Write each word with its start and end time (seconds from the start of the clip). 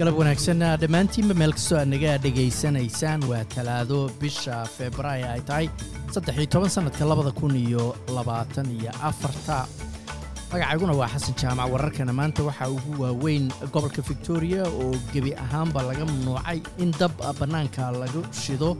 galab 0.00 0.16
wanaagsan 0.20 0.62
dhammaantiinba 0.82 1.34
meel 1.40 1.52
kastoo 1.56 1.78
aad 1.80 1.88
naga 1.94 2.12
dhegaysanaysaan 2.24 3.20
waa 3.30 3.44
talaado 3.54 3.98
bisha 4.20 4.56
februaayo 4.76 5.26
ay 5.34 5.40
tahay 5.48 5.66
saddex-iyo 6.14 6.48
toban 6.54 6.70
sannadka 6.76 7.04
labada 7.10 7.32
kun 7.40 7.54
iyo 7.64 7.84
labaatan 8.16 8.66
iyo 8.78 8.90
afarta. 9.08 9.58
Magacayguna 10.52 10.94
waa 11.00 11.08
xasan 11.14 11.34
jaamac 11.40 11.68
wararkana 11.74 12.12
maanta 12.20 12.42
waxaa 12.48 12.68
ugu 12.76 12.92
waaweyn 13.02 13.44
gobolka 13.74 14.02
victoriya 14.10 14.62
oo 14.80 14.90
gebi 15.12 15.32
ahaanba 15.44 15.82
laga 15.88 16.04
mamnuucay 16.10 16.58
in 16.82 16.90
dab 17.00 17.12
bannaanka 17.40 17.90
lagu 18.02 18.20
shido 18.42 18.70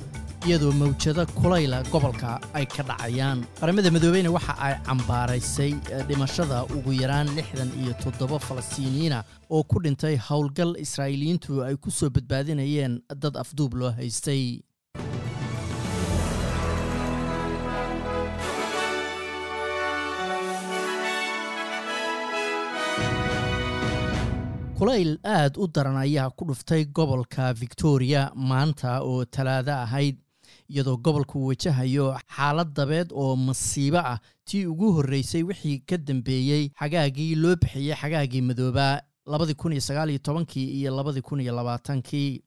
iyadoo 0.46 0.72
mawjado 0.72 1.26
kulayla 1.38 1.82
gobolka 1.92 2.40
ay 2.54 2.66
ka 2.66 2.82
dhacayaan. 2.82 3.44
Qaramada 3.60 3.90
midoobeyna 3.94 4.30
waxa 4.36 4.54
ay 4.66 4.74
cambaaraysay 4.86 5.72
dhimashada 6.08 6.64
ugu 6.76 6.92
yaraan 7.02 7.28
lixdan 7.36 7.70
iyo 7.82 7.92
toddoba 8.02 8.38
falastiiniyiina 8.38 9.24
oo 9.50 9.62
ku 9.70 9.76
dhintay 9.84 10.16
howlgal 10.28 10.72
israa'iiliyiintu 10.84 11.62
ay 11.68 11.76
ku 11.76 11.90
soo 11.90 12.10
badbaadinayeen 12.10 13.00
dad 13.22 13.36
afduub 13.36 13.74
loo 13.80 13.90
haystay. 13.98 14.60
Kulayl 24.78 25.10
aad 25.36 25.58
u 25.60 25.66
daran 25.68 25.96
ayaa 26.00 26.30
ku 26.36 26.44
dhuftay 26.48 26.84
gobolka 26.96 27.52
victoriya 27.62 28.22
maanta 28.50 28.90
oo 29.10 29.24
talaado 29.34 29.72
ahayd 29.84 30.16
iyadoo 30.72 30.96
gobolku 31.04 31.46
wajahayo 31.48 32.06
xaalad 32.36 32.70
dabeed 32.78 33.08
oo 33.20 33.36
masiibo 33.46 33.98
ah. 34.12 34.18
Tii 34.48 34.66
ugu 34.72 34.92
horreysay 34.96 35.42
wixii 35.48 35.78
ka 35.88 35.96
dambeeyey 36.06 36.64
xagaagii 36.80 37.34
loo 37.42 37.56
bixiyey 37.60 37.94
xagaagii 38.00 38.40
madoobaa 38.48 38.94
labadii 39.32 39.54
kun 39.60 39.72
iyo 39.72 39.80
sagaal 39.88 40.10
iyo 40.10 40.18
tobankii 40.26 40.66
iyo 40.78 40.90
labadii 40.96 41.20
kun 41.28 41.40
iyo 41.40 41.52
labaatankii 41.58 42.42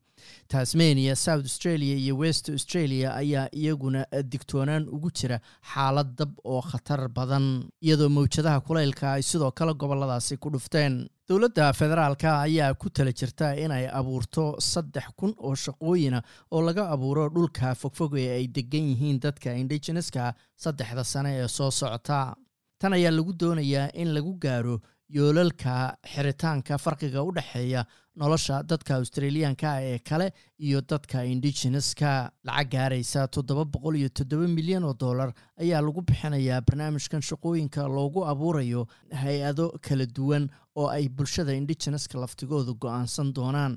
tasmania 0.47 1.15
south 1.15 1.45
australia 1.49 1.95
iyo 1.95 2.17
west 2.17 2.49
australia 2.49 3.15
ayaa 3.15 3.47
iyaguna 3.51 4.05
digtoonaan 4.31 4.87
ugu 4.95 5.09
jira 5.19 5.39
xaalad 5.73 6.15
dab 6.17 6.31
oo 6.43 6.61
khatar 6.61 7.07
badan 7.09 7.63
iyadoo 7.81 8.09
mawjadaha 8.09 8.59
kulaylka 8.67 9.13
ay 9.13 9.21
sidoo 9.23 9.51
kale 9.51 9.73
goboladaasi 9.73 10.37
ku 10.37 10.49
dhufteen. 10.49 11.09
Dowladda 11.29 11.73
federaalka 11.73 12.29
ayaa 12.41 12.73
ku 12.73 12.89
tala 12.89 13.11
jirta 13.19 13.55
inay 13.55 13.85
abuurto 13.99 14.55
saddex 14.59 15.03
kun 15.15 15.33
oo 15.37 15.55
shaqooyina 15.55 16.19
oo 16.51 16.61
laga 16.61 16.89
abuuro 16.93 17.29
dhulka 17.29 17.75
fogfog 17.75 18.13
ee 18.19 18.29
ay 18.37 18.47
degan 18.47 18.85
yihiin 18.91 19.19
dadka 19.23 19.53
indigeneska 19.61 20.33
saddexda 20.63 21.03
sane 21.03 21.31
ee 21.39 21.47
soo 21.47 21.71
socota. 21.71 22.35
Tan 22.79 22.93
ayaa 22.93 23.11
lagu 23.11 23.33
doonayaa 23.41 23.89
in 23.93 24.09
lagu 24.13 24.33
gaaro 24.43 24.75
yoolalka 25.17 25.73
xiritaanka 26.13 26.77
farqiga 26.85 27.21
u 27.27 27.31
dhexeeya 27.37 27.81
nolosha 28.21 28.55
dadka 28.71 28.95
australiyaanka 28.99 29.69
ee 29.89 29.99
kale 30.09 30.27
iyo 30.67 30.79
dadka 30.91 31.23
indigeneska 31.33 32.11
lacag 32.49 32.69
gaaraysa 32.73 33.27
toddoba 33.35 33.65
boqol 33.73 33.95
iyo 34.01 34.09
toddoba 34.19 34.47
milyan 34.57 34.83
oo 34.89 34.93
dollar 35.05 35.29
ayaa 35.63 35.81
lagu 35.87 36.01
bixinayaa 36.09 36.61
barnaamijkan 36.67 37.21
shaqooyinka 37.29 37.87
loogu 37.97 38.25
abuurayo 38.31 38.81
hay'ado 39.23 39.65
kala 39.87 40.05
duwan 40.17 40.49
oo 40.75 40.87
ay 40.97 41.05
bulshada 41.09 41.53
indigeneska 41.61 42.19
laftigooda 42.23 42.73
go'aansan 42.83 43.33
doonaan 43.37 43.73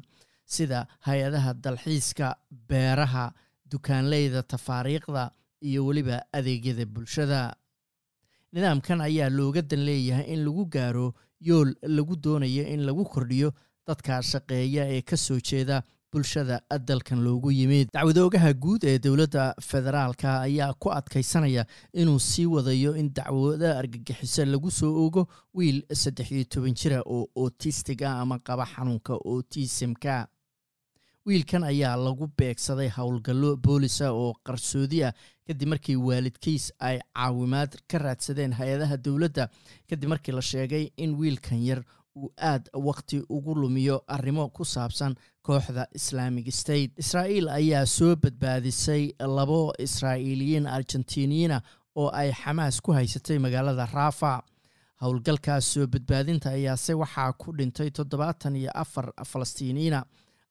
sida 0.57 0.87
hay'adaha 1.09 1.55
dalxiiska 1.65 2.29
beeraha 2.71 3.25
dukaanleyda 3.73 4.43
tafaariiqda 4.53 5.31
iyo 5.69 5.81
weliba 5.87 6.17
adeegyada 6.39 6.85
bulshada 6.87 7.41
nidaamkan 8.57 9.01
ayaa 9.05 9.29
looga 9.39 9.63
dan 9.63 9.85
leeyahay 9.85 10.33
in 10.33 10.45
lagu 10.45 10.65
gaaro 10.77 11.13
yool 11.41 11.75
lagu 11.83 12.17
doonayo 12.17 12.65
in 12.75 12.81
lagu 12.89 13.05
kordhiyo 13.05 13.53
dadka 13.87 14.23
shaqeeya 14.23 14.89
ee 14.97 15.03
ka 15.03 15.17
soo 15.17 15.37
jeeda 15.49 15.83
bulshada 16.13 16.61
dalkan 16.89 17.21
loogu 17.21 17.51
yimid. 17.53 17.89
Dacwadoogaha 17.93 18.53
guud 18.55 18.85
ee 18.85 18.99
dowladda 18.99 19.55
federaalka 19.61 20.41
ayaa 20.49 20.73
ku 20.81 20.89
adkaysanaya 20.99 21.67
inuu 21.93 22.19
sii 22.19 22.47
wadayo 22.47 22.97
in 22.97 23.13
dacwada 23.15 23.77
argagixiso 23.79 24.45
lagu 24.45 24.71
soo 24.71 24.95
ogo 25.05 25.29
wiil 25.55 25.83
saddex 25.93 26.31
iyo 26.33 26.45
toban 26.45 26.75
jira 26.75 27.03
oo 27.05 27.29
otistig 27.37 28.03
ah 28.03 28.21
ama 28.25 28.39
qaba 28.39 28.65
xanuunka 28.67 29.15
otisimka 29.25 30.29
wiilkan 31.27 31.65
ayaa 31.65 31.97
lagu 31.97 32.31
beegsaday 32.39 32.89
howlgallo 32.97 33.57
boolisa 33.57 34.13
oo 34.13 34.33
qarsoodi 34.47 35.05
ah 35.05 35.13
kadib 35.47 35.69
markii 35.69 35.97
waalidkiis 35.97 36.73
ay 36.89 36.99
caawimaad 37.15 37.77
ka 37.91 37.99
raadsadeen 37.99 38.53
hay'adaha 38.59 38.97
dowladda 38.97 39.49
kadib 39.91 40.09
markii 40.15 40.33
la 40.39 40.43
sheegay 40.43 40.85
in 40.97 41.15
wiilkan 41.21 41.63
yar 41.69 41.81
uu 42.17 42.33
aad 42.51 42.69
wakhti 42.89 43.23
ugu 43.29 43.55
lumiyo 43.55 43.97
arrimo 44.09 44.49
ku 44.49 44.65
saabsan 44.65 45.15
kooxda 45.43 45.87
islaamic 45.95 46.47
state. 46.53 46.93
Israa'iil 46.99 47.49
ayaa 47.49 47.87
soo 47.87 48.17
badbaadisay 48.17 49.13
labo 49.37 49.73
israa'iiliyiin 49.79 50.67
argentiniyiina 50.67 51.61
oo 51.97 52.09
ay 52.21 52.33
xamaas 52.33 52.81
ku 52.81 52.93
haysatay 52.93 53.39
magaalada 53.39 53.87
rafa 53.93 54.43
howlgalkaas 55.03 55.65
soo 55.75 55.87
badbaadinta 55.87 56.51
ayaase 56.51 56.95
waxaa 56.95 57.33
ku 57.33 57.53
dhintay 57.59 57.91
toddobaatan 57.91 58.57
iyo 58.57 58.71
afar 58.75 59.13
falastiiniyiina 59.25 60.05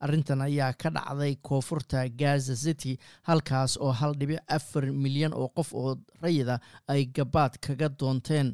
arrintan 0.06 0.42
ayaa 0.48 0.74
ka 0.82 0.90
dhacday 0.96 1.34
koonfurta 1.48 2.08
gaza 2.22 2.56
city 2.64 2.98
halkaas 3.28 3.78
oo 3.86 3.92
hal 4.00 4.14
dhibic 4.20 4.40
afar 4.58 4.86
milyan 5.04 5.34
oo 5.34 5.48
qof 5.58 5.74
oo 5.74 5.96
rayida 6.22 6.60
ay 6.88 7.06
gabaad 7.16 7.54
kaga 7.66 7.90
doonteen 8.00 8.48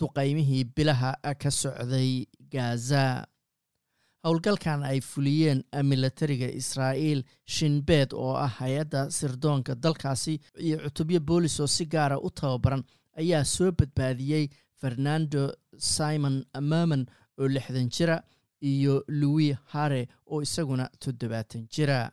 duqaymihii 0.00 0.64
bilaha 0.76 1.10
ka 1.42 1.50
socday 1.50 2.26
gaza. 2.52 3.04
Howlgalkan 4.24 4.82
ay 4.86 5.00
fuliyeen 5.00 5.60
milatariga 5.90 6.46
israa'iil 6.60 7.22
shinbeed 7.54 8.12
oo 8.14 8.34
ah 8.44 8.52
hay'adda 8.58 9.00
sirdoonka 9.10 9.74
dalkaasi 9.74 10.34
iyo 10.66 10.76
cutubyo 10.84 11.20
boolis 11.20 11.56
oo 11.60 11.66
si 11.66 11.84
gaara 11.86 12.18
u 12.26 12.30
tababaran 12.30 12.84
ayaa 13.18 13.44
soo 13.44 13.70
badbaadiyey 13.78 14.46
fernando 14.80 15.42
simon 15.78 16.36
maman 16.70 17.02
oo 17.40 17.48
lixdan 17.54 17.88
jira 17.90 18.16
iyo 18.70 19.02
louis 19.08 19.56
hare 19.72 20.06
oo 20.26 20.42
isaguna 20.42 20.88
toddobaatan 21.02 21.66
jira. 21.74 22.10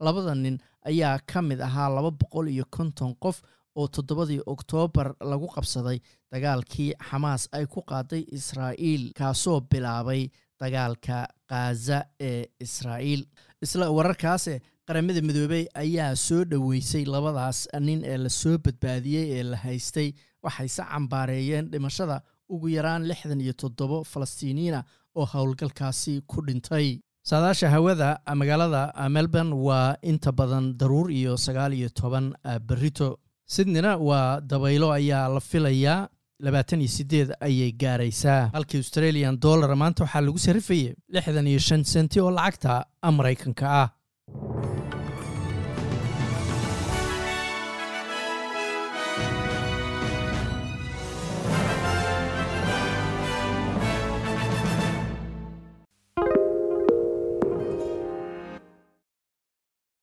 Labada 0.00 0.34
nin 0.34 0.58
ayaa 0.86 1.18
ka 1.26 1.42
mid 1.42 1.60
ahaa 1.60 1.88
laba 1.96 2.10
boqol 2.10 2.48
iyo 2.48 2.64
konton 2.70 3.14
qof 3.22 3.42
oo 3.76 3.86
toddobadii 3.88 4.40
oktoobar 4.46 5.14
lagu 5.20 5.48
qabsaday 5.54 5.98
dagaalkii 6.32 6.92
xamaas 7.10 7.48
ay 7.52 7.66
ku 7.66 7.80
qaaday 7.90 8.22
israa'iil 8.38 9.12
kaasoo 9.18 9.60
bilaabay 9.70 10.28
dagaalka 10.60 11.26
khaza 11.50 11.98
ee 12.20 12.46
israa'iil. 12.60 13.22
Isla 13.64 13.90
wararkaase 13.96 14.60
qaramada 14.86 15.22
midoobey 15.28 15.64
ayaa 15.74 16.14
soo 16.26 16.44
dhoweysay 16.44 17.04
labadaas 17.14 17.58
nin 17.80 18.04
ee 18.04 18.16
la 18.24 18.28
soo 18.28 18.58
badbaadiyey 18.58 19.26
ee 19.38 19.42
la 19.42 19.56
haystay. 19.64 20.12
Waxayse 20.44 20.82
cambaareeyeen 20.90 21.70
dhimashada 21.72 22.20
ugu 22.48 22.68
yaraan 22.68 23.06
lixdan 23.08 23.40
iyo 23.40 23.52
toddobo 23.62 24.04
falastiiniyiina 24.04 24.84
oo 25.16 25.24
howlgalkaasi 25.32 26.22
ku 26.26 26.40
dhintay. 26.46 27.00
Saadaasha 27.30 27.70
hawada 27.70 28.08
magaalada 28.40 28.82
melbourne 29.08 29.52
waa 29.66 29.96
inta 30.02 30.32
badan 30.32 30.74
daruur 30.80 31.10
iyo 31.10 31.36
sagaal 31.36 31.72
iyo 31.72 31.88
toban 31.88 32.26
berito 32.68 33.08
sydneyna 33.54 33.96
waa 34.08 34.40
dabaylo 34.40 34.88
ayaa 34.92 35.28
la 35.34 35.40
filayaa 35.40 36.08
labaatan 36.44 36.80
iyo 36.84 36.88
sideed 36.96 37.30
ayay 37.40 37.72
gaaraysaa. 37.72 38.50
Halkii 38.52 38.78
australian 38.84 39.40
dollar 39.40 39.70
maanta 39.76 40.04
waxaa 40.04 40.20
lagu 40.26 40.38
sarrifayay 40.38 40.94
lixdan 41.08 41.46
iyo 41.46 41.58
shan 41.68 41.84
senti 41.84 42.20
oo 42.20 42.30
lacagta 42.30 42.84
maraykanka 43.18 43.66
ah 43.82 43.88